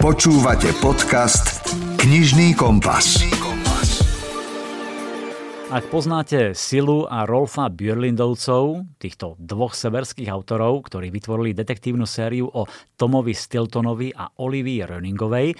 Počúvate 0.00 0.72
podcast 0.80 1.60
Knižný 2.00 2.56
kompas. 2.56 3.20
Ak 5.68 5.92
poznáte 5.92 6.56
Silu 6.56 7.04
a 7.04 7.28
Rolfa 7.28 7.68
Björlindovcov, 7.68 8.96
týchto 8.96 9.36
dvoch 9.36 9.76
severských 9.76 10.32
autorov, 10.32 10.88
ktorí 10.88 11.12
vytvorili 11.12 11.52
detektívnu 11.52 12.08
sériu 12.08 12.48
o 12.48 12.64
Tomovi 12.96 13.36
Stiltonovi 13.36 14.16
a 14.16 14.40
Olivii 14.40 14.88
Röningovej, 14.88 15.52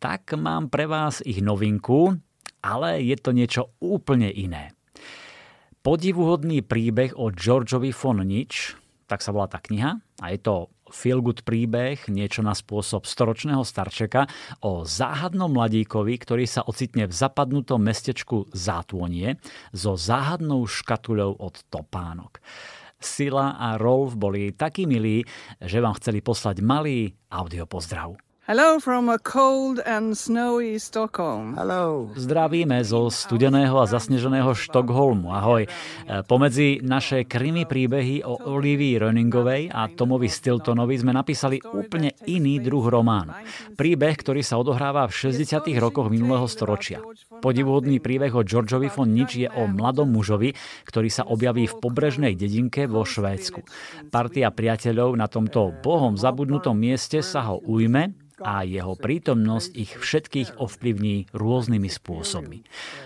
tak 0.00 0.32
mám 0.40 0.72
pre 0.72 0.88
vás 0.88 1.20
ich 1.20 1.44
novinku, 1.44 2.16
ale 2.64 3.04
je 3.04 3.20
to 3.20 3.36
niečo 3.36 3.76
úplne 3.84 4.32
iné. 4.32 4.72
Podivuhodný 5.84 6.64
príbeh 6.64 7.12
o 7.20 7.28
Georgeovi 7.28 7.92
von 7.92 8.24
Nič, 8.24 8.80
tak 9.04 9.20
sa 9.20 9.28
volá 9.28 9.44
tá 9.44 9.60
kniha, 9.60 10.00
a 10.24 10.26
je 10.32 10.40
to 10.40 10.72
feel 10.92 11.24
good 11.24 11.42
príbeh, 11.42 12.08
niečo 12.12 12.44
na 12.44 12.52
spôsob 12.52 13.08
storočného 13.08 13.64
starčeka 13.64 14.28
o 14.62 14.84
záhadnom 14.84 15.48
mladíkovi, 15.52 16.14
ktorý 16.20 16.44
sa 16.44 16.64
ocitne 16.66 17.08
v 17.08 17.14
zapadnutom 17.16 17.80
mestečku 17.80 18.50
Zátvonie 18.52 19.40
so 19.72 19.96
záhadnou 19.96 20.68
škatuľou 20.68 21.40
od 21.40 21.54
topánok. 21.72 22.38
Sila 22.98 23.54
a 23.54 23.78
Rolf 23.78 24.18
boli 24.18 24.50
takí 24.50 24.82
milí, 24.84 25.22
že 25.62 25.78
vám 25.78 25.94
chceli 26.02 26.18
poslať 26.18 26.60
malý 26.66 27.14
audiopozdrav. 27.30 28.27
Hello 28.48 28.80
from 28.80 29.12
a 29.12 29.20
cold 29.20 29.76
and 29.84 30.16
snowy 30.16 30.80
Stockholm. 30.80 31.52
Hello. 31.52 32.08
Zdravíme 32.16 32.80
zo 32.80 33.12
studeného 33.12 33.76
a 33.76 33.84
zasneženého 33.84 34.56
Štokholmu. 34.56 35.28
Ahoj. 35.36 35.68
E, 35.68 36.24
pomedzi 36.24 36.80
naše 36.80 37.28
krimi 37.28 37.68
príbehy 37.68 38.24
o 38.24 38.40
Olivii 38.56 38.96
Röningovej 39.04 39.68
a 39.68 39.92
Tomovi 39.92 40.32
Stiltonovi 40.32 40.96
sme 40.96 41.12
napísali 41.12 41.60
úplne 41.60 42.16
iný 42.24 42.56
druh 42.64 42.88
románu. 42.88 43.36
Príbeh, 43.76 44.16
ktorý 44.16 44.40
sa 44.40 44.56
odohráva 44.56 45.04
v 45.12 45.28
60. 45.28 45.68
rokoch 45.76 46.08
minulého 46.08 46.48
storočia. 46.48 47.04
Podivuhodný 47.44 48.00
príbeh 48.00 48.32
o 48.32 48.48
Georgeovi 48.48 48.88
von 48.88 49.12
Nič 49.12 49.44
je 49.44 49.48
o 49.52 49.68
mladom 49.68 50.08
mužovi, 50.08 50.56
ktorý 50.88 51.12
sa 51.12 51.28
objaví 51.28 51.68
v 51.68 51.84
pobrežnej 51.84 52.32
dedinke 52.32 52.88
vo 52.88 53.04
Švédsku. 53.04 53.60
Partia 54.08 54.48
priateľov 54.48 55.20
na 55.20 55.28
tomto 55.28 55.68
bohom 55.84 56.16
zabudnutom 56.16 56.80
mieste 56.80 57.20
sa 57.20 57.44
ho 57.52 57.60
ujme 57.60 58.16
a 58.42 58.62
jeho 58.62 58.94
prítomnosť 58.94 59.70
ich 59.74 59.92
všetkých 59.96 60.58
ovplyvní 60.58 61.30
rôznymi 61.34 61.90
spôsobmi. 61.90 62.58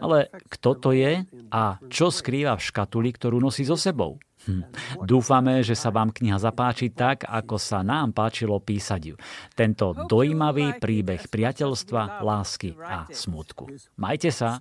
Ale 0.00 0.28
kto 0.52 0.70
to 0.78 0.90
je 0.92 1.24
a 1.50 1.62
čo 1.88 2.12
skrýva 2.12 2.56
v 2.58 2.66
škatuli, 2.66 3.10
ktorú 3.14 3.40
nosí 3.40 3.64
so 3.64 3.78
sebou? 3.78 4.20
Hm. 4.44 4.64
Dúfame, 5.08 5.64
že 5.64 5.72
sa 5.72 5.88
vám 5.88 6.12
kniha 6.12 6.36
zapáči 6.36 6.92
tak, 6.92 7.24
ako 7.24 7.56
sa 7.56 7.80
nám 7.80 8.12
páčilo 8.12 8.60
písať 8.60 9.00
ju. 9.00 9.16
Tento 9.56 9.96
dojímavý 10.04 10.76
príbeh 10.76 11.32
priateľstva, 11.32 12.20
lásky 12.20 12.76
a 12.76 13.08
smutku. 13.08 13.72
Majte 13.96 14.28
sa. 14.28 14.60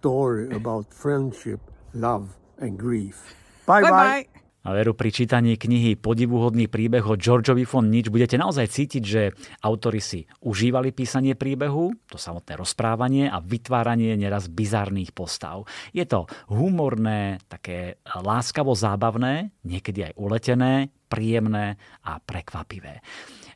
Bye 3.68 3.84
bye. 3.84 3.92
bye. 3.92 4.43
A 4.64 4.72
veru 4.72 4.96
pri 4.96 5.12
čítaní 5.12 5.60
knihy 5.60 6.00
Podivuhodný 6.00 6.72
príbeh 6.72 7.04
o 7.04 7.20
Georgeovi 7.20 7.68
von 7.68 7.92
Nič 7.92 8.08
budete 8.08 8.40
naozaj 8.40 8.72
cítiť, 8.72 9.04
že 9.04 9.36
autori 9.60 10.00
si 10.00 10.24
užívali 10.40 10.96
písanie 10.96 11.36
príbehu, 11.36 11.92
to 12.08 12.16
samotné 12.16 12.56
rozprávanie 12.56 13.28
a 13.28 13.44
vytváranie 13.44 14.16
neraz 14.16 14.48
bizarných 14.48 15.12
postav. 15.12 15.68
Je 15.92 16.08
to 16.08 16.32
humorné, 16.48 17.44
také 17.52 18.00
láskavo 18.08 18.72
zábavné, 18.72 19.52
niekedy 19.68 20.08
aj 20.08 20.14
uletené, 20.16 20.96
príjemné 21.12 21.76
a 22.08 22.24
prekvapivé. 22.24 23.04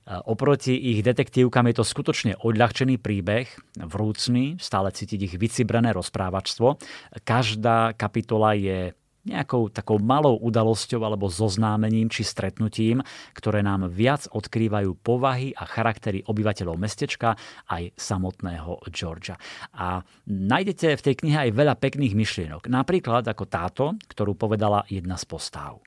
Oproti 0.07 0.75
ich 0.75 1.03
detektívkam 1.03 1.67
je 1.71 1.75
to 1.79 1.85
skutočne 1.87 2.39
odľahčený 2.39 2.99
príbeh, 2.99 3.47
vrúcný, 3.79 4.55
stále 4.59 4.91
cítiť 4.91 5.19
ich 5.23 5.35
vycibrené 5.35 5.91
rozprávačstvo. 5.91 6.79
Každá 7.27 7.95
kapitola 7.95 8.55
je 8.55 8.91
nejakou 9.27 9.67
takou 9.67 9.99
malou 9.99 10.39
udalosťou 10.39 11.03
alebo 11.03 11.27
zoznámením 11.27 12.07
či 12.07 12.23
stretnutím, 12.23 13.03
ktoré 13.35 13.59
nám 13.59 13.91
viac 13.91 14.31
odkrývajú 14.31 14.95
povahy 15.03 15.51
a 15.51 15.67
charaktery 15.67 16.23
obyvateľov 16.23 16.79
mestečka 16.79 17.35
aj 17.67 17.91
samotného 17.99 18.87
Georgia. 18.89 19.35
A 19.75 20.01
nájdete 20.25 20.95
v 20.95 21.05
tej 21.05 21.15
knihe 21.19 21.37
aj 21.49 21.51
veľa 21.51 21.75
pekných 21.75 22.15
myšlienok. 22.15 22.71
Napríklad 22.71 23.27
ako 23.27 23.45
táto, 23.45 23.85
ktorú 24.07 24.39
povedala 24.39 24.87
jedna 24.87 25.19
z 25.19 25.27
postáv. 25.27 25.83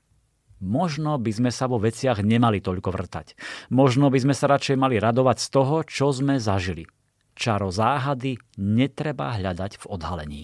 Možno 0.61 1.17
by 1.17 1.31
sme 1.33 1.49
sa 1.49 1.65
vo 1.65 1.81
veciach 1.81 2.21
nemali 2.21 2.61
toľko 2.61 2.93
vrtať. 2.93 3.33
Možno 3.73 4.13
by 4.13 4.21
sme 4.21 4.35
sa 4.37 4.45
radšej 4.45 4.77
mali 4.77 5.01
radovať 5.01 5.37
z 5.41 5.47
toho, 5.49 5.75
čo 5.81 6.13
sme 6.13 6.37
zažili. 6.37 6.85
Čaro 7.33 7.73
záhady 7.73 8.37
netreba 8.61 9.33
hľadať 9.33 9.81
v 9.81 9.85
odhalení. 9.89 10.43